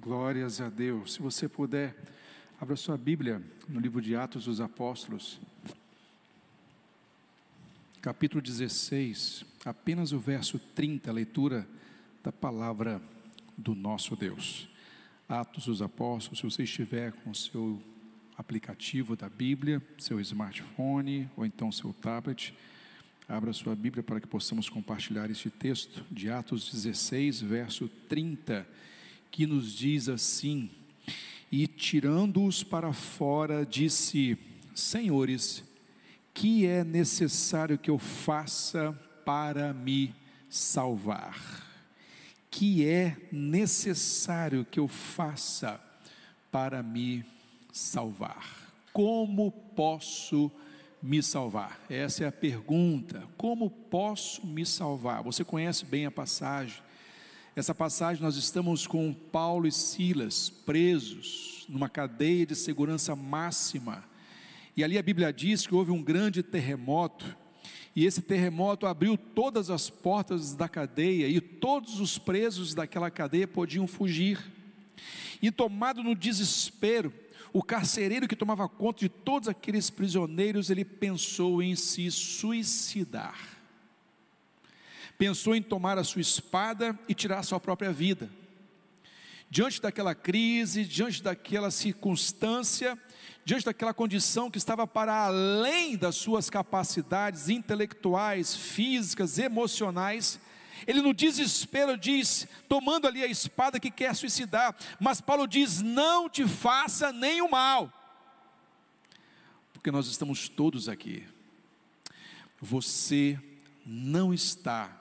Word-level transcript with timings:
Glórias 0.00 0.60
a 0.60 0.68
Deus. 0.68 1.14
Se 1.14 1.20
você 1.20 1.48
puder, 1.48 1.96
abra 2.60 2.76
sua 2.76 2.96
Bíblia 2.96 3.42
no 3.68 3.80
livro 3.80 4.00
de 4.00 4.14
Atos 4.14 4.44
dos 4.44 4.60
Apóstolos, 4.60 5.40
capítulo 8.00 8.40
16, 8.40 9.44
apenas 9.64 10.12
o 10.12 10.18
verso 10.20 10.56
30, 10.58 11.10
a 11.10 11.12
leitura 11.12 11.66
da 12.22 12.30
palavra 12.30 13.02
do 13.56 13.74
nosso 13.74 14.14
Deus. 14.14 14.68
Atos 15.28 15.64
dos 15.64 15.82
Apóstolos, 15.82 16.38
se 16.38 16.44
você 16.44 16.62
estiver 16.62 17.10
com 17.10 17.30
o 17.30 17.34
seu 17.34 17.82
aplicativo 18.36 19.16
da 19.16 19.28
Bíblia, 19.28 19.82
seu 19.98 20.20
smartphone 20.20 21.28
ou 21.36 21.44
então 21.44 21.72
seu 21.72 21.92
tablet, 21.92 22.54
abra 23.28 23.52
sua 23.52 23.74
Bíblia 23.74 24.04
para 24.04 24.20
que 24.20 24.28
possamos 24.28 24.68
compartilhar 24.68 25.28
este 25.28 25.50
texto 25.50 26.04
de 26.08 26.30
Atos 26.30 26.70
16, 26.70 27.40
verso 27.40 27.88
30, 28.08 28.64
que 29.30 29.46
nos 29.46 29.72
diz 29.72 30.08
assim: 30.08 30.70
E 31.50 31.66
tirando-os 31.66 32.62
para 32.62 32.92
fora, 32.92 33.64
disse: 33.64 34.36
Senhores, 34.74 35.64
que 36.32 36.66
é 36.66 36.84
necessário 36.84 37.78
que 37.78 37.90
eu 37.90 37.98
faça 37.98 38.92
para 39.24 39.72
me 39.72 40.14
salvar? 40.48 41.66
Que 42.50 42.86
é 42.86 43.16
necessário 43.30 44.64
que 44.64 44.80
eu 44.80 44.88
faça 44.88 45.80
para 46.50 46.82
me 46.82 47.24
salvar? 47.72 48.72
Como 48.92 49.50
posso 49.50 50.50
me 51.02 51.22
salvar? 51.22 51.80
Essa 51.88 52.24
é 52.24 52.26
a 52.28 52.32
pergunta. 52.32 53.22
Como 53.36 53.70
posso 53.70 54.46
me 54.46 54.64
salvar? 54.64 55.22
Você 55.22 55.44
conhece 55.44 55.84
bem 55.84 56.06
a 56.06 56.10
passagem. 56.10 56.82
Essa 57.58 57.74
passagem 57.74 58.22
nós 58.22 58.36
estamos 58.36 58.86
com 58.86 59.12
Paulo 59.12 59.66
e 59.66 59.72
Silas 59.72 60.48
presos 60.48 61.66
numa 61.68 61.88
cadeia 61.88 62.46
de 62.46 62.54
segurança 62.54 63.16
máxima. 63.16 64.04
E 64.76 64.84
ali 64.84 64.96
a 64.96 65.02
Bíblia 65.02 65.32
diz 65.32 65.66
que 65.66 65.74
houve 65.74 65.90
um 65.90 66.00
grande 66.00 66.40
terremoto. 66.40 67.36
E 67.96 68.06
esse 68.06 68.22
terremoto 68.22 68.86
abriu 68.86 69.16
todas 69.16 69.70
as 69.70 69.90
portas 69.90 70.54
da 70.54 70.68
cadeia 70.68 71.26
e 71.26 71.40
todos 71.40 71.98
os 71.98 72.16
presos 72.16 72.76
daquela 72.76 73.10
cadeia 73.10 73.48
podiam 73.48 73.88
fugir. 73.88 74.38
E 75.42 75.50
tomado 75.50 76.00
no 76.00 76.14
desespero, 76.14 77.12
o 77.52 77.60
carcereiro 77.60 78.28
que 78.28 78.36
tomava 78.36 78.68
conta 78.68 79.00
de 79.00 79.08
todos 79.08 79.48
aqueles 79.48 79.90
prisioneiros, 79.90 80.70
ele 80.70 80.84
pensou 80.84 81.60
em 81.60 81.74
se 81.74 82.08
suicidar. 82.08 83.57
Pensou 85.18 85.56
em 85.56 85.60
tomar 85.60 85.98
a 85.98 86.04
sua 86.04 86.22
espada 86.22 86.96
e 87.08 87.12
tirar 87.12 87.40
a 87.40 87.42
sua 87.42 87.58
própria 87.58 87.92
vida. 87.92 88.30
Diante 89.50 89.82
daquela 89.82 90.14
crise, 90.14 90.84
diante 90.84 91.20
daquela 91.20 91.72
circunstância, 91.72 92.96
diante 93.44 93.64
daquela 93.64 93.92
condição 93.92 94.48
que 94.48 94.58
estava 94.58 94.86
para 94.86 95.26
além 95.26 95.96
das 95.96 96.14
suas 96.14 96.48
capacidades 96.48 97.48
intelectuais, 97.48 98.54
físicas, 98.54 99.38
emocionais, 99.38 100.38
ele 100.86 101.02
no 101.02 101.12
desespero 101.12 101.98
diz, 101.98 102.46
tomando 102.68 103.08
ali 103.08 103.22
a 103.22 103.26
espada 103.26 103.80
que 103.80 103.90
quer 103.90 104.14
suicidar, 104.14 104.76
mas 105.00 105.20
Paulo 105.20 105.48
diz: 105.48 105.82
não 105.82 106.28
te 106.28 106.46
faça 106.46 107.10
o 107.10 107.50
mal, 107.50 107.92
porque 109.72 109.90
nós 109.90 110.06
estamos 110.06 110.48
todos 110.48 110.88
aqui. 110.88 111.26
Você 112.60 113.38
não 113.84 114.32
está 114.34 114.97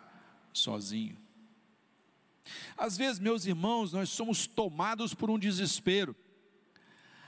sozinho. 0.58 1.17
Às 2.77 2.97
vezes, 2.97 3.19
meus 3.19 3.45
irmãos, 3.45 3.94
nós 3.94 4.09
somos 4.09 4.47
tomados 4.47 5.14
por 5.14 5.30
um 5.30 5.38
desespero. 5.38 6.16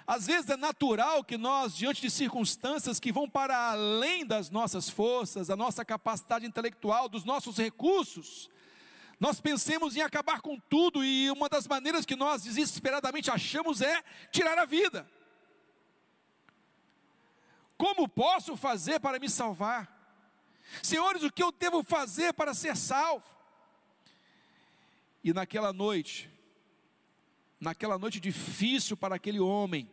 Às 0.08 0.26
vezes 0.26 0.50
é 0.50 0.58
natural 0.58 1.24
que 1.24 1.38
nós, 1.38 1.76
diante 1.76 2.02
de 2.02 2.10
circunstâncias 2.10 3.00
que 3.00 3.12
vão 3.12 3.30
para 3.30 3.56
além 3.72 4.26
das 4.26 4.50
nossas 4.50 4.90
forças, 4.90 5.48
da 5.48 5.56
nossa 5.56 5.86
capacidade 5.86 6.46
intelectual, 6.46 7.08
dos 7.08 7.24
nossos 7.24 7.58
recursos, 7.58 8.50
nós 9.20 9.40
pensemos 9.42 9.96
em 9.96 10.02
acabar 10.02 10.42
com 10.42 10.58
tudo 10.58 11.04
e 11.04 11.30
uma 11.30 11.50
das 11.50 11.68
maneiras 11.68 12.06
que 12.06 12.16
nós 12.16 12.42
desesperadamente 12.42 13.30
achamos 13.30 13.82
é 13.82 14.02
tirar 14.32 14.58
a 14.58 14.66
vida. 14.66 15.08
Como 17.78 18.08
posso 18.08 18.58
fazer 18.58 19.00
para 19.00 19.20
me 19.20 19.30
salvar? 19.30 19.99
Senhores, 20.82 21.24
o 21.24 21.32
que 21.32 21.44
eu 21.44 21.52
devo 21.52 21.84
fazer 21.84 22.34
para 22.34 22.54
ser 22.54 22.76
salvo? 22.76 23.26
E 25.24 25.34
naquela 25.34 25.74
noite, 25.74 26.30
naquela 27.60 27.98
noite 27.98 28.20
difícil 28.20 28.96
para 28.96 29.16
aquele 29.16 29.40
homem, 29.40 29.90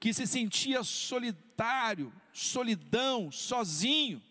que 0.00 0.12
se 0.12 0.26
sentia 0.26 0.82
solitário, 0.82 2.12
solidão, 2.32 3.30
sozinho. 3.30 4.22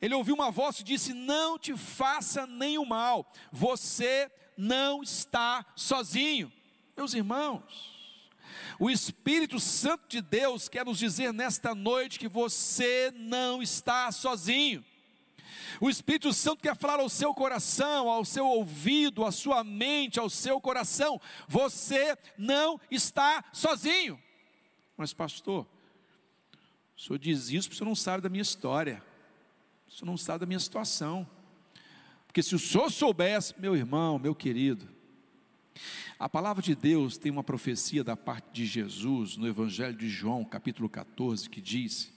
Ele 0.00 0.14
ouviu 0.14 0.34
uma 0.34 0.50
voz 0.50 0.76
que 0.76 0.82
disse: 0.82 1.12
Não 1.12 1.58
te 1.58 1.76
faça 1.76 2.46
nenhum 2.46 2.84
mal, 2.84 3.30
você 3.52 4.30
não 4.56 5.02
está 5.02 5.64
sozinho. 5.76 6.52
Meus 6.96 7.14
irmãos, 7.14 7.97
o 8.78 8.90
Espírito 8.90 9.58
Santo 9.58 10.08
de 10.08 10.20
Deus 10.20 10.68
quer 10.68 10.84
nos 10.84 10.98
dizer 10.98 11.32
nesta 11.32 11.74
noite 11.74 12.18
que 12.18 12.28
você 12.28 13.12
não 13.14 13.62
está 13.62 14.10
sozinho. 14.12 14.84
O 15.80 15.88
Espírito 15.88 16.32
Santo 16.32 16.62
quer 16.62 16.76
falar 16.76 17.00
ao 17.00 17.08
seu 17.08 17.34
coração, 17.34 18.08
ao 18.08 18.24
seu 18.24 18.46
ouvido, 18.46 19.24
à 19.24 19.30
sua 19.30 19.62
mente, 19.62 20.18
ao 20.18 20.28
seu 20.30 20.60
coração. 20.60 21.20
Você 21.46 22.16
não 22.36 22.80
está 22.90 23.44
sozinho. 23.52 24.20
Mas, 24.96 25.12
pastor, 25.12 25.66
o 26.96 27.00
senhor 27.00 27.18
diz 27.18 27.50
isso 27.50 27.68
porque 27.68 27.76
o 27.76 27.78
senhor 27.78 27.88
não 27.88 27.94
sabe 27.94 28.22
da 28.22 28.28
minha 28.28 28.42
história, 28.42 29.02
o 29.86 29.92
senhor 29.92 30.10
não 30.10 30.16
sabe 30.16 30.40
da 30.40 30.46
minha 30.46 30.58
situação. 30.58 31.28
Porque 32.26 32.42
se 32.42 32.54
o 32.54 32.58
senhor 32.58 32.90
soubesse, 32.90 33.54
meu 33.58 33.76
irmão, 33.76 34.18
meu 34.18 34.34
querido, 34.34 34.88
a 36.18 36.28
palavra 36.28 36.62
de 36.62 36.74
Deus 36.74 37.16
tem 37.16 37.30
uma 37.30 37.44
profecia 37.44 38.02
da 38.02 38.16
parte 38.16 38.48
de 38.52 38.66
Jesus 38.66 39.36
no 39.36 39.46
Evangelho 39.46 39.96
de 39.96 40.08
João, 40.08 40.44
capítulo 40.44 40.88
14, 40.88 41.48
que 41.48 41.60
diz 41.60 42.12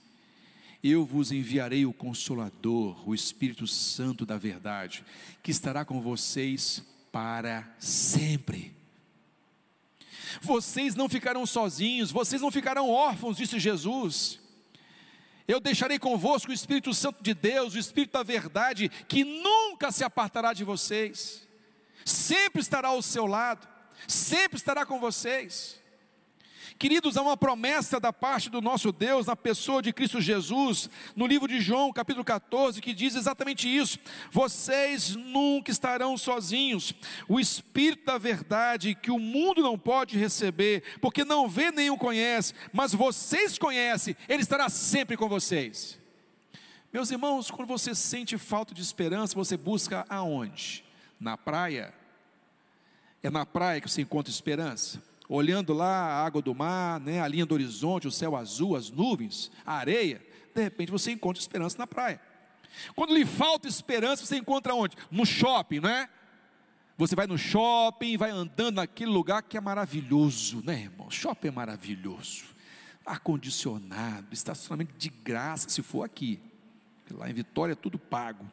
eu 0.82 1.06
vos 1.06 1.30
enviarei 1.30 1.86
o 1.86 1.92
Consolador, 1.92 3.08
o 3.08 3.14
Espírito 3.14 3.68
Santo 3.68 4.26
da 4.26 4.36
verdade, 4.36 5.04
que 5.40 5.52
estará 5.52 5.84
com 5.84 6.00
vocês 6.00 6.82
para 7.12 7.72
sempre. 7.78 8.74
Vocês 10.40 10.96
não 10.96 11.08
ficarão 11.08 11.46
sozinhos, 11.46 12.10
vocês 12.10 12.42
não 12.42 12.50
ficarão 12.50 12.90
órfãos, 12.90 13.36
disse 13.36 13.60
Jesus. 13.60 14.40
Eu 15.46 15.60
deixarei 15.60 16.00
convosco 16.00 16.50
o 16.50 16.54
Espírito 16.54 16.92
Santo 16.92 17.22
de 17.22 17.34
Deus, 17.34 17.74
o 17.74 17.78
Espírito 17.78 18.14
da 18.14 18.24
verdade, 18.24 18.88
que 19.06 19.22
nunca 19.22 19.92
se 19.92 20.02
apartará 20.02 20.52
de 20.52 20.64
vocês, 20.64 21.46
sempre 22.04 22.60
estará 22.60 22.88
ao 22.88 23.02
seu 23.02 23.26
lado, 23.26 23.68
sempre 24.06 24.56
estará 24.56 24.84
com 24.84 24.98
vocês. 24.98 25.82
Queridos, 26.78 27.16
há 27.16 27.22
uma 27.22 27.36
promessa 27.36 28.00
da 28.00 28.12
parte 28.12 28.50
do 28.50 28.60
nosso 28.60 28.90
Deus 28.90 29.26
na 29.26 29.36
pessoa 29.36 29.80
de 29.80 29.92
Cristo 29.92 30.20
Jesus, 30.20 30.90
no 31.14 31.28
livro 31.28 31.46
de 31.46 31.60
João, 31.60 31.92
capítulo 31.92 32.24
14, 32.24 32.80
que 32.80 32.92
diz 32.92 33.14
exatamente 33.14 33.68
isso: 33.68 33.98
vocês 34.30 35.14
nunca 35.14 35.70
estarão 35.70 36.16
sozinhos. 36.18 36.92
O 37.28 37.38
Espírito 37.38 38.06
da 38.06 38.18
verdade 38.18 38.94
que 38.94 39.12
o 39.12 39.18
mundo 39.18 39.62
não 39.62 39.78
pode 39.78 40.18
receber, 40.18 40.82
porque 41.00 41.24
não 41.24 41.48
vê 41.48 41.70
nem 41.70 41.88
o 41.88 41.96
conhece, 41.96 42.54
mas 42.72 42.92
vocês 42.92 43.58
conhecem, 43.58 44.16
ele 44.28 44.42
estará 44.42 44.68
sempre 44.68 45.16
com 45.16 45.28
vocês. 45.28 45.98
Meus 46.92 47.10
irmãos, 47.10 47.50
quando 47.50 47.68
você 47.68 47.94
sente 47.94 48.36
falta 48.36 48.74
de 48.74 48.82
esperança, 48.82 49.34
você 49.34 49.56
busca 49.56 50.04
aonde? 50.08 50.84
Na 51.20 51.38
praia? 51.38 51.94
É 53.22 53.30
na 53.30 53.46
praia 53.46 53.80
que 53.80 53.88
você 53.88 54.02
encontra 54.02 54.30
esperança? 54.30 55.00
olhando 55.34 55.72
lá 55.72 55.86
a 55.86 56.26
água 56.26 56.42
do 56.42 56.54
mar, 56.54 57.00
né, 57.00 57.20
a 57.20 57.28
linha 57.28 57.46
do 57.46 57.54
horizonte, 57.54 58.06
o 58.06 58.10
céu 58.10 58.36
azul, 58.36 58.76
as 58.76 58.90
nuvens, 58.90 59.50
a 59.64 59.74
areia, 59.74 60.20
de 60.54 60.62
repente 60.62 60.92
você 60.92 61.10
encontra 61.10 61.40
esperança 61.40 61.78
na 61.78 61.86
praia. 61.86 62.20
Quando 62.94 63.14
lhe 63.14 63.24
falta 63.24 63.66
esperança, 63.68 64.26
você 64.26 64.36
encontra 64.36 64.74
onde? 64.74 64.96
No 65.10 65.24
shopping, 65.24 65.80
não 65.80 65.88
é? 65.88 66.08
Você 66.98 67.16
vai 67.16 67.26
no 67.26 67.38
shopping, 67.38 68.16
vai 68.16 68.30
andando 68.30 68.76
naquele 68.76 69.10
lugar 69.10 69.42
que 69.42 69.56
é 69.56 69.60
maravilhoso, 69.60 70.62
né, 70.64 70.82
irmão? 70.82 71.10
Shopping 71.10 71.48
é 71.48 71.50
maravilhoso. 71.50 72.44
Ar-condicionado, 73.04 74.28
estacionamento 74.32 74.94
de 74.96 75.08
graça, 75.08 75.68
se 75.68 75.82
for 75.82 76.04
aqui. 76.04 76.40
Lá 77.10 77.28
em 77.28 77.34
Vitória 77.34 77.72
é 77.72 77.76
tudo 77.76 77.98
pago. 77.98 78.50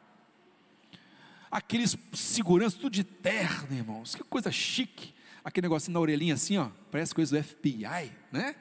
Aqueles 1.51 1.97
segurança 2.13 2.77
tudo 2.77 2.91
de 2.91 3.03
terno, 3.03 3.75
irmãos. 3.75 4.15
Que 4.15 4.23
coisa 4.23 4.51
chique 4.51 5.13
aquele 5.43 5.65
negocinho 5.65 5.93
na 5.93 5.99
orelhinha 5.99 6.33
assim, 6.33 6.57
ó, 6.57 6.69
parece 6.91 7.13
coisa 7.13 7.37
do 7.37 7.43
FBI, 7.43 8.11
né? 8.31 8.55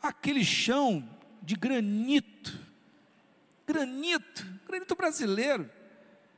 Aquele 0.00 0.44
chão 0.44 1.08
de 1.42 1.56
granito, 1.56 2.58
granito, 3.66 4.46
granito 4.66 4.94
brasileiro. 4.94 5.70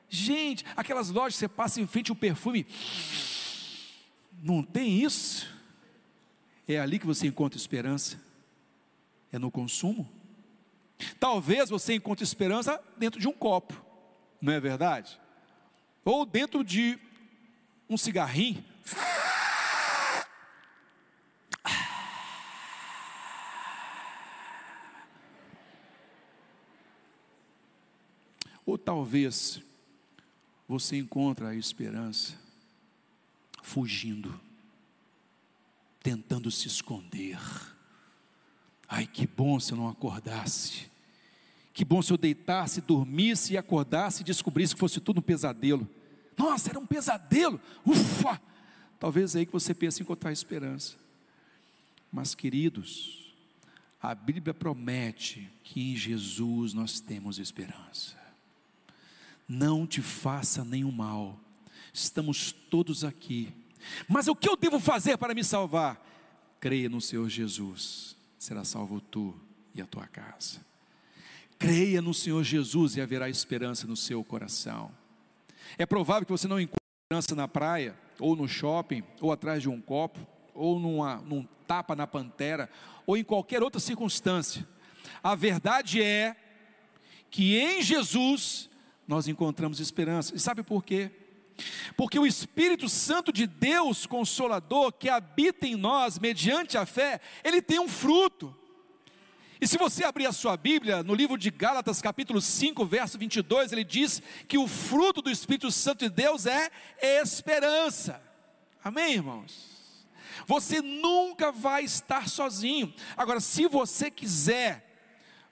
Gente, 0.08 0.64
aquelas 0.76 1.10
lojas 1.10 1.34
que 1.34 1.40
você 1.40 1.48
passa 1.48 1.80
em 1.80 1.86
frente 1.86 2.12
o 2.12 2.16
perfume, 2.16 2.66
não 4.42 4.62
tem 4.62 5.02
isso? 5.02 5.48
É 6.68 6.78
ali 6.78 6.98
que 6.98 7.06
você 7.06 7.26
encontra 7.26 7.58
esperança. 7.58 8.20
É 9.32 9.38
no 9.38 9.50
consumo. 9.50 10.08
Talvez 11.18 11.68
você 11.68 11.94
encontre 11.94 12.24
esperança 12.24 12.80
dentro 12.96 13.20
de 13.20 13.26
um 13.26 13.32
copo, 13.32 13.74
não 14.40 14.52
é 14.52 14.60
verdade? 14.60 15.18
Ou 16.04 16.24
dentro 16.24 16.62
de 16.62 16.98
um 17.88 17.96
cigarrinho. 17.96 18.64
Ou 28.64 28.76
talvez 28.76 29.60
você 30.66 30.96
encontre 30.96 31.46
a 31.46 31.54
esperança 31.54 32.36
fugindo, 33.62 34.40
tentando 36.02 36.50
se 36.50 36.66
esconder. 36.66 37.38
Ai, 38.88 39.06
que 39.06 39.26
bom 39.26 39.58
se 39.58 39.72
eu 39.72 39.76
não 39.76 39.88
acordasse. 39.88 40.90
Que 41.76 41.84
bom 41.84 42.00
se 42.00 42.10
eu 42.10 42.16
deitasse, 42.16 42.80
dormisse 42.80 43.52
e 43.52 43.58
acordasse 43.58 44.22
e 44.22 44.24
descobrisse 44.24 44.72
que 44.72 44.80
fosse 44.80 44.98
tudo 44.98 45.18
um 45.18 45.22
pesadelo. 45.22 45.86
Nossa, 46.34 46.70
era 46.70 46.78
um 46.78 46.86
pesadelo. 46.86 47.60
Ufa! 47.84 48.40
Talvez 48.98 49.36
é 49.36 49.40
aí 49.40 49.46
que 49.46 49.52
você 49.52 49.74
pense 49.74 50.02
encontrar 50.02 50.32
esperança. 50.32 50.96
Mas, 52.10 52.34
queridos, 52.34 53.30
a 54.00 54.14
Bíblia 54.14 54.54
promete 54.54 55.50
que 55.62 55.92
em 55.92 55.94
Jesus 55.94 56.72
nós 56.72 56.98
temos 56.98 57.38
esperança. 57.38 58.16
Não 59.46 59.86
te 59.86 60.00
faça 60.00 60.64
nenhum 60.64 60.90
mal. 60.90 61.38
Estamos 61.92 62.52
todos 62.52 63.04
aqui. 63.04 63.52
Mas 64.08 64.28
o 64.28 64.34
que 64.34 64.48
eu 64.48 64.56
devo 64.56 64.80
fazer 64.80 65.18
para 65.18 65.34
me 65.34 65.44
salvar? 65.44 66.02
Creia 66.58 66.88
no 66.88 67.02
Senhor 67.02 67.28
Jesus. 67.28 68.16
Será 68.38 68.64
salvo 68.64 68.98
tu 68.98 69.38
e 69.74 69.82
a 69.82 69.86
tua 69.86 70.06
casa. 70.06 70.64
Creia 71.58 72.02
no 72.02 72.12
Senhor 72.12 72.42
Jesus 72.44 72.96
e 72.96 73.00
haverá 73.00 73.28
esperança 73.28 73.86
no 73.86 73.96
seu 73.96 74.22
coração. 74.22 74.90
É 75.78 75.86
provável 75.86 76.26
que 76.26 76.32
você 76.32 76.46
não 76.46 76.60
encontre 76.60 76.76
esperança 77.04 77.34
na 77.34 77.48
praia, 77.48 77.96
ou 78.18 78.34
no 78.34 78.48
shopping, 78.48 79.02
ou 79.20 79.32
atrás 79.32 79.62
de 79.62 79.68
um 79.68 79.80
copo, 79.80 80.18
ou 80.54 80.78
numa, 80.78 81.16
num 81.16 81.46
tapa 81.66 81.94
na 81.94 82.06
pantera, 82.06 82.68
ou 83.06 83.16
em 83.16 83.24
qualquer 83.24 83.62
outra 83.62 83.80
circunstância. 83.80 84.66
A 85.22 85.34
verdade 85.34 86.02
é 86.02 86.36
que 87.30 87.56
em 87.56 87.82
Jesus 87.82 88.68
nós 89.06 89.28
encontramos 89.28 89.80
esperança. 89.80 90.34
E 90.34 90.38
sabe 90.38 90.62
por 90.62 90.84
quê? 90.84 91.10
Porque 91.96 92.18
o 92.18 92.26
Espírito 92.26 92.88
Santo 92.88 93.32
de 93.32 93.46
Deus 93.46 94.06
Consolador, 94.06 94.92
que 94.92 95.08
habita 95.08 95.66
em 95.66 95.74
nós 95.74 96.18
mediante 96.18 96.76
a 96.76 96.84
fé, 96.84 97.20
ele 97.42 97.62
tem 97.62 97.78
um 97.78 97.88
fruto. 97.88 98.54
E 99.60 99.66
se 99.66 99.78
você 99.78 100.04
abrir 100.04 100.26
a 100.26 100.32
sua 100.32 100.56
Bíblia, 100.56 101.02
no 101.02 101.14
livro 101.14 101.38
de 101.38 101.50
Gálatas, 101.50 102.02
capítulo 102.02 102.40
5, 102.40 102.84
verso 102.84 103.18
22, 103.18 103.72
ele 103.72 103.84
diz 103.84 104.22
que 104.46 104.58
o 104.58 104.68
fruto 104.68 105.22
do 105.22 105.30
Espírito 105.30 105.70
Santo 105.70 106.04
de 106.04 106.10
Deus 106.10 106.44
é 106.46 106.70
esperança. 107.00 108.20
Amém, 108.84 109.14
irmãos? 109.14 109.76
Você 110.46 110.82
nunca 110.82 111.50
vai 111.50 111.84
estar 111.84 112.28
sozinho. 112.28 112.92
Agora, 113.16 113.40
se 113.40 113.66
você 113.66 114.10
quiser, 114.10 114.86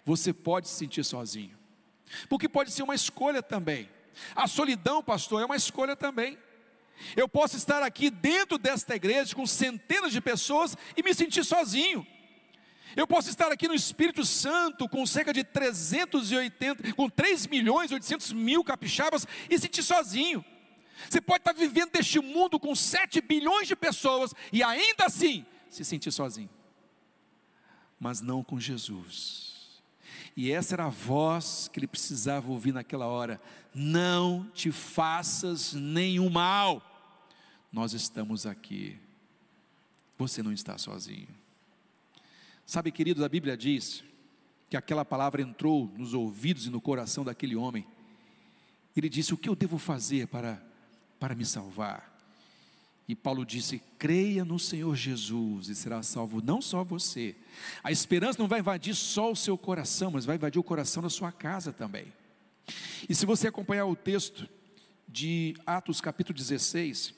você 0.05 0.33
pode 0.33 0.69
se 0.69 0.75
sentir 0.75 1.05
sozinho. 1.05 1.59
Porque 2.29 2.49
pode 2.49 2.71
ser 2.71 2.83
uma 2.83 2.95
escolha 2.95 3.43
também. 3.43 3.89
A 4.37 4.47
solidão, 4.47 5.03
pastor, 5.03 5.41
é 5.41 5.47
uma 5.47 5.57
escolha 5.57 5.97
também. 5.97 6.39
Eu 7.17 7.29
posso 7.29 7.57
estar 7.57 7.83
aqui 7.83 8.11
dentro 8.11 8.59
desta 8.59 8.95
igreja 8.95 9.35
com 9.35 9.47
centenas 9.47 10.13
de 10.13 10.21
pessoas 10.21 10.77
e 10.97 11.03
me 11.03 11.15
sentir 11.15 11.43
sozinho. 11.43 12.07
Eu 12.97 13.07
posso 13.07 13.29
estar 13.29 13.51
aqui 13.51 13.67
no 13.67 13.75
Espírito 13.75 14.25
Santo 14.25 14.89
com 14.89 15.05
cerca 15.07 15.33
de 15.33 15.43
380, 15.43 16.95
com 16.95 17.09
3 17.09 17.47
milhões 17.49 17.91
e 17.91 17.95
800 17.95 18.33
mil 18.33 18.63
capixabas 18.63 19.27
e 19.51 19.59
sentir 19.59 19.83
sozinho. 19.83 20.45
Você 21.09 21.21
pode 21.21 21.41
estar 21.41 21.53
vivendo 21.53 21.91
deste 21.91 22.21
mundo 22.21 22.59
com 22.59 22.75
7 22.75 23.21
bilhões 23.21 23.67
de 23.67 23.75
pessoas 23.75 24.33
e 24.53 24.63
ainda 24.63 25.07
assim 25.07 25.45
se 25.69 25.85
sentir 25.85 26.13
sozinho. 26.13 26.51
Mas 27.99 28.21
não 28.21 28.45
com 28.45 28.61
Jesus. 28.61 29.83
E 30.37 30.51
essa 30.51 30.75
era 30.75 30.87
a 30.87 30.91
voz 30.91 31.69
que 31.73 31.79
ele 31.79 31.87
precisava 31.87 32.51
ouvir 32.51 32.73
naquela 32.73 33.07
hora: 33.07 33.41
Não 33.75 34.49
te 34.53 34.71
faças 34.73 35.73
nenhum 35.75 36.29
mal, 36.29 36.83
nós 37.73 37.93
estamos 37.93 38.47
aqui, 38.47 38.99
você 40.17 40.43
não 40.43 40.53
está 40.53 40.77
sozinho. 40.79 41.29
Sabe, 42.67 42.91
queridos, 42.91 43.23
a 43.23 43.29
Bíblia 43.29 43.57
diz 43.57 44.03
que 44.71 44.77
aquela 44.77 45.05
palavra 45.05 45.43
entrou 45.43 45.93
nos 45.97 46.15
ouvidos 46.15 46.67
e 46.67 46.71
no 46.71 46.81
coração 46.81 47.25
daquele 47.25 47.55
homem. 47.55 47.87
Ele 48.97 49.09
disse: 49.09 49.35
O 49.35 49.37
que 49.37 49.49
eu 49.49 49.55
devo 49.55 49.79
fazer 49.79 50.27
para, 50.29 50.63
para 51.19 51.35
me 51.35 51.45
salvar? 51.45 52.15
E 53.07 53.15
Paulo 53.15 53.45
disse: 53.45 53.83
creia 53.99 54.45
no 54.45 54.59
Senhor 54.59 54.97
Jesus 54.97 55.69
e 55.69 55.75
será 55.75 56.03
salvo 56.03 56.43
não 56.43 56.63
só 56.63 56.83
você. 56.83 57.37
A 57.83 57.93
esperança 57.93 58.39
não 58.39 58.49
vai 58.49 58.61
invadir 58.61 58.95
só 58.95 59.31
o 59.31 59.37
seu 59.37 59.59
coração, 59.59 60.11
mas 60.11 60.25
vai 60.25 60.37
invadir 60.37 60.59
o 60.59 60.65
coração 60.65 61.03
da 61.03 61.11
sua 61.11 61.31
casa 61.31 61.73
também. 61.73 62.07
E 63.09 63.15
se 63.15 63.27
você 63.27 63.49
acompanhar 63.49 63.85
o 63.85 63.95
texto 63.95 64.49
de 65.07 65.55
Atos 65.67 66.01
capítulo 66.01 66.37
16, 66.37 67.15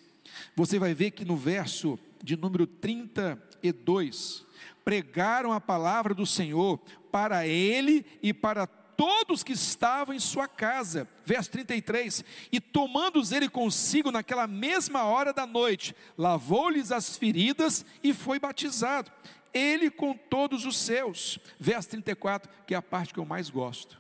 você 0.57 0.79
vai 0.79 0.93
ver 0.93 1.13
que 1.13 1.25
no 1.25 1.37
verso 1.37 1.99
de 2.23 2.37
número 2.37 2.67
32, 2.67 4.46
pregaram 4.85 5.53
a 5.53 5.61
palavra 5.61 6.14
do 6.14 6.26
Senhor 6.26 6.79
para 7.11 7.47
ele 7.47 8.05
e 8.23 8.32
para 8.32 8.67
todos 8.67 9.43
que 9.43 9.53
estavam 9.53 10.14
em 10.14 10.19
sua 10.19 10.49
casa. 10.49 11.08
Verso 11.25 11.50
33: 11.50 12.25
E 12.50 12.61
tomando-os 12.61 13.32
ele 13.32 13.49
consigo 13.49 14.11
naquela 14.11 14.47
mesma 14.47 15.05
hora 15.05 15.32
da 15.32 15.47
noite, 15.47 15.94
lavou-lhes 16.17 16.91
as 16.91 17.17
feridas 17.17 17.85
e 18.03 18.12
foi 18.12 18.38
batizado. 18.38 19.11
Ele 19.53 19.91
com 19.91 20.14
todos 20.14 20.67
os 20.67 20.76
seus. 20.76 21.38
Verso 21.59 21.91
34, 21.91 22.50
que 22.67 22.75
é 22.75 22.76
a 22.76 22.82
parte 22.82 23.14
que 23.14 23.20
eu 23.20 23.25
mais 23.25 23.49
gosto. 23.49 23.99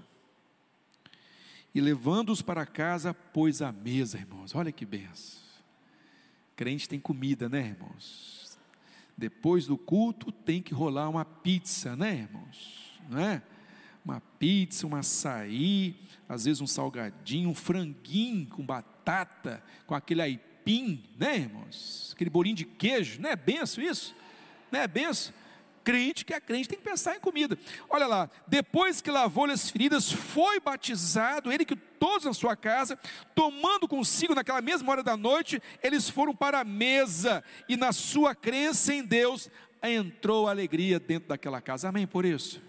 E 1.74 1.80
levando-os 1.80 2.40
para 2.40 2.64
casa, 2.64 3.12
pôs 3.12 3.60
a 3.60 3.70
mesa, 3.70 4.18
irmãos. 4.18 4.54
Olha 4.54 4.72
que 4.72 4.86
benção. 4.86 5.44
Crente 6.54 6.88
tem 6.88 6.98
comida, 6.98 7.50
né, 7.50 7.60
irmãos? 7.60 8.45
Depois 9.16 9.66
do 9.66 9.78
culto 9.78 10.30
tem 10.30 10.60
que 10.60 10.74
rolar 10.74 11.08
uma 11.08 11.24
pizza, 11.24 11.96
né, 11.96 12.26
irmãos? 12.28 13.00
Não 13.08 13.18
é? 13.18 13.42
uma 14.06 14.20
pizza, 14.38 14.86
um 14.86 14.94
açaí, 14.94 15.96
às 16.28 16.44
vezes 16.44 16.60
um 16.60 16.66
salgadinho, 16.66 17.48
um 17.48 17.54
franguinho 17.54 18.46
com 18.46 18.64
batata, 18.64 19.60
com 19.84 19.96
aquele 19.96 20.22
aipim, 20.22 21.02
né, 21.18 21.38
irmãos? 21.38 22.12
Aquele 22.14 22.30
bolinho 22.30 22.54
de 22.54 22.64
queijo, 22.64 23.20
não 23.20 23.28
é 23.28 23.34
benção 23.34 23.82
isso? 23.82 24.14
Não 24.70 24.78
é 24.78 24.86
benção? 24.86 25.34
Crente 25.86 26.24
que 26.24 26.34
é 26.34 26.40
crente 26.40 26.68
tem 26.68 26.76
que 26.76 26.82
pensar 26.82 27.14
em 27.14 27.20
comida. 27.20 27.56
Olha 27.88 28.08
lá, 28.08 28.28
depois 28.44 29.00
que 29.00 29.08
lavou-lhe 29.08 29.52
as 29.52 29.70
feridas, 29.70 30.10
foi 30.10 30.58
batizado, 30.58 31.52
ele 31.52 31.64
que 31.64 31.76
todos 31.76 32.24
na 32.24 32.34
sua 32.34 32.56
casa, 32.56 32.98
tomando 33.36 33.86
consigo 33.86 34.34
naquela 34.34 34.60
mesma 34.60 34.90
hora 34.90 35.04
da 35.04 35.16
noite, 35.16 35.62
eles 35.80 36.10
foram 36.10 36.34
para 36.34 36.58
a 36.58 36.64
mesa, 36.64 37.44
e 37.68 37.76
na 37.76 37.92
sua 37.92 38.34
crença 38.34 38.92
em 38.92 39.04
Deus 39.04 39.48
entrou 39.80 40.48
alegria 40.48 40.98
dentro 40.98 41.28
daquela 41.28 41.60
casa. 41.60 41.88
Amém 41.88 42.04
por 42.04 42.24
isso? 42.24 42.60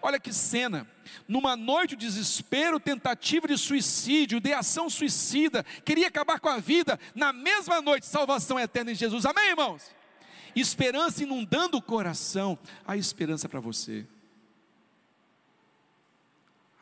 Olha 0.00 0.18
que 0.18 0.32
cena, 0.32 0.88
numa 1.28 1.54
noite 1.54 1.94
de 1.94 2.06
desespero, 2.06 2.80
tentativa 2.80 3.46
de 3.48 3.58
suicídio, 3.58 4.40
de 4.40 4.54
ação 4.54 4.88
suicida, 4.88 5.62
queria 5.84 6.08
acabar 6.08 6.40
com 6.40 6.48
a 6.48 6.56
vida, 6.56 6.98
na 7.14 7.34
mesma 7.34 7.82
noite, 7.82 8.06
salvação 8.06 8.58
eterna 8.58 8.92
em 8.92 8.94
Jesus, 8.94 9.26
amém, 9.26 9.50
irmãos? 9.50 9.99
Esperança 10.54 11.22
inundando 11.22 11.76
o 11.76 11.82
coração, 11.82 12.58
há 12.86 12.96
esperança 12.96 13.48
para 13.48 13.60
você, 13.60 14.06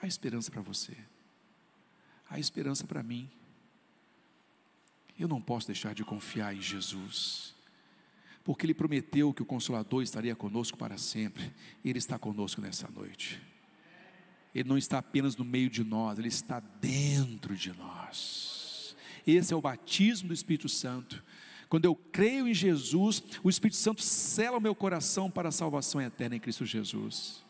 há 0.01 0.07
esperança 0.07 0.51
para 0.51 0.63
você, 0.63 0.97
há 2.29 2.39
esperança 2.39 2.87
para 2.87 3.03
mim. 3.03 3.31
Eu 5.19 5.29
não 5.29 5.41
posso 5.41 5.67
deixar 5.67 5.95
de 5.95 6.05
confiar 6.05 6.55
em 6.55 6.61
Jesus 6.63 7.55
porque 8.49 8.65
Ele 8.65 8.73
prometeu 8.73 9.35
que 9.35 9.43
o 9.43 9.45
Consolador 9.45 10.03
estaria 10.03 10.35
conosco 10.35 10.79
para 10.79 10.97
sempre, 10.97 11.53
Ele 11.85 11.99
está 11.99 12.19
conosco 12.19 12.63
nessa 12.63 12.89
noite. 12.89 13.39
Ele 14.55 14.67
não 14.67 14.79
está 14.79 14.97
apenas 14.97 15.37
no 15.37 15.45
meio 15.45 15.69
de 15.69 15.85
nós, 15.85 16.19
Ele 16.19 16.29
está 16.29 16.59
dentro 16.59 17.55
de 17.55 17.75
nós. 17.75 18.97
Esse 19.27 19.53
é 19.53 19.57
o 19.57 19.61
batismo 19.61 20.29
do 20.29 20.35
Espírito 20.35 20.67
Santo. 20.67 21.23
Quando 21.69 21.85
eu 21.85 21.95
creio 21.95 22.49
em 22.49 22.55
Jesus, 22.55 23.23
o 23.43 23.51
Espírito 23.51 23.77
Santo 23.77 24.03
sela 24.03 24.57
o 24.57 24.61
meu 24.61 24.75
coração 24.75 25.31
para 25.31 25.49
a 25.51 25.53
salvação 25.53 26.01
eterna 26.01 26.37
em 26.37 26.41
Cristo 26.41 26.65
Jesus. 26.65 27.45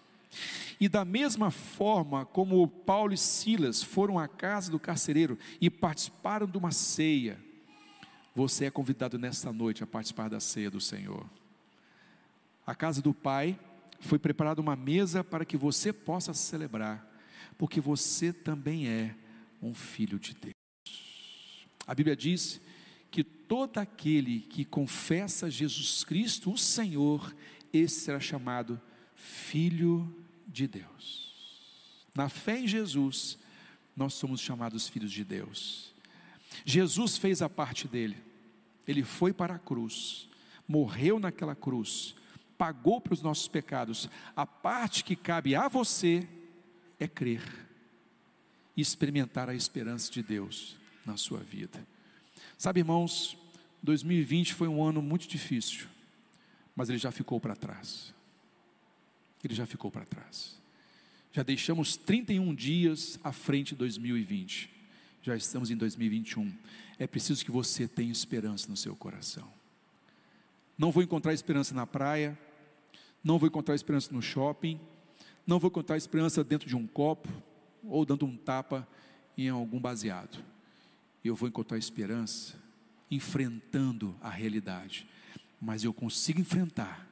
E 0.80 0.88
da 0.88 1.04
mesma 1.04 1.50
forma 1.50 2.26
como 2.26 2.66
Paulo 2.66 3.12
e 3.12 3.18
Silas 3.18 3.82
foram 3.82 4.18
à 4.18 4.28
casa 4.28 4.70
do 4.70 4.78
carcereiro 4.78 5.38
e 5.60 5.70
participaram 5.70 6.46
de 6.46 6.58
uma 6.58 6.70
ceia, 6.70 7.38
você 8.34 8.66
é 8.66 8.70
convidado 8.70 9.18
nesta 9.18 9.52
noite 9.52 9.82
a 9.82 9.86
participar 9.86 10.28
da 10.28 10.38
ceia 10.38 10.70
do 10.70 10.80
Senhor. 10.80 11.26
A 12.66 12.74
casa 12.74 13.00
do 13.00 13.14
Pai 13.14 13.58
foi 14.00 14.18
preparada 14.18 14.60
uma 14.60 14.76
mesa 14.76 15.24
para 15.24 15.44
que 15.44 15.56
você 15.56 15.92
possa 15.92 16.32
celebrar, 16.34 17.04
porque 17.56 17.80
você 17.80 18.32
também 18.32 18.88
é 18.88 19.16
um 19.60 19.74
filho 19.74 20.18
de 20.18 20.34
Deus. 20.34 20.54
A 21.86 21.94
Bíblia 21.94 22.14
diz 22.14 22.60
que 23.10 23.24
todo 23.24 23.78
aquele 23.78 24.40
que 24.40 24.64
confessa 24.64 25.50
Jesus 25.50 26.04
Cristo, 26.04 26.52
o 26.52 26.58
Senhor, 26.58 27.34
esse 27.72 28.00
será 28.00 28.20
chamado 28.20 28.80
filho 29.14 30.14
de 30.46 30.66
Deus. 30.66 31.34
Na 32.14 32.28
fé 32.28 32.60
em 32.60 32.66
Jesus, 32.66 33.38
nós 33.96 34.14
somos 34.14 34.40
chamados 34.40 34.88
filhos 34.88 35.12
de 35.12 35.24
Deus. 35.24 35.92
Jesus 36.64 37.16
fez 37.16 37.42
a 37.42 37.48
parte 37.48 37.86
dele, 37.86 38.16
ele 38.86 39.02
foi 39.02 39.32
para 39.32 39.54
a 39.54 39.58
cruz, 39.58 40.28
morreu 40.66 41.18
naquela 41.18 41.54
cruz, 41.54 42.14
pagou 42.56 43.00
pelos 43.00 43.22
nossos 43.22 43.48
pecados. 43.48 44.08
A 44.34 44.46
parte 44.46 45.04
que 45.04 45.14
cabe 45.16 45.54
a 45.54 45.68
você 45.68 46.28
é 46.98 47.06
crer 47.06 47.42
e 48.76 48.80
experimentar 48.80 49.48
a 49.48 49.54
esperança 49.54 50.10
de 50.10 50.22
Deus 50.22 50.76
na 51.04 51.16
sua 51.16 51.40
vida. 51.40 51.86
Sabe, 52.58 52.80
irmãos, 52.80 53.38
2020 53.82 54.52
foi 54.52 54.68
um 54.68 54.84
ano 54.84 55.00
muito 55.00 55.26
difícil, 55.26 55.86
mas 56.76 56.90
ele 56.90 56.98
já 56.98 57.10
ficou 57.10 57.40
para 57.40 57.56
trás 57.56 58.12
ele 59.44 59.54
já 59.54 59.66
ficou 59.66 59.90
para 59.90 60.04
trás. 60.04 60.56
Já 61.32 61.42
deixamos 61.42 61.96
31 61.96 62.54
dias 62.54 63.18
à 63.22 63.32
frente 63.32 63.70
de 63.70 63.76
2020. 63.76 64.70
Já 65.22 65.36
estamos 65.36 65.70
em 65.70 65.76
2021. 65.76 66.52
É 66.98 67.06
preciso 67.06 67.44
que 67.44 67.50
você 67.50 67.86
tenha 67.86 68.10
esperança 68.10 68.68
no 68.68 68.76
seu 68.76 68.96
coração. 68.96 69.48
Não 70.76 70.90
vou 70.90 71.02
encontrar 71.02 71.32
esperança 71.32 71.74
na 71.74 71.86
praia, 71.86 72.38
não 73.22 73.38
vou 73.38 73.48
encontrar 73.48 73.74
esperança 73.74 74.12
no 74.12 74.22
shopping, 74.22 74.80
não 75.46 75.58
vou 75.58 75.68
encontrar 75.68 75.96
esperança 75.96 76.42
dentro 76.42 76.68
de 76.68 76.76
um 76.76 76.86
copo 76.86 77.28
ou 77.84 78.04
dando 78.04 78.26
um 78.26 78.36
tapa 78.36 78.86
em 79.36 79.48
algum 79.48 79.80
baseado. 79.80 80.42
Eu 81.24 81.34
vou 81.34 81.48
encontrar 81.48 81.78
esperança 81.78 82.54
enfrentando 83.10 84.16
a 84.20 84.28
realidade, 84.28 85.08
mas 85.60 85.84
eu 85.84 85.92
consigo 85.92 86.40
enfrentar 86.40 87.08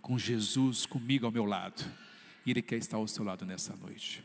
com 0.00 0.18
Jesus 0.18 0.86
comigo 0.86 1.26
ao 1.26 1.32
meu 1.32 1.44
lado. 1.44 1.84
E 2.46 2.50
Ele 2.50 2.62
quer 2.62 2.76
estar 2.76 2.96
ao 2.96 3.08
seu 3.08 3.24
lado 3.24 3.44
nessa 3.44 3.74
noite. 3.76 4.22